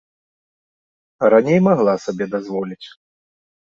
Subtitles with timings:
[1.33, 2.87] Раней магла сабе дазволіць.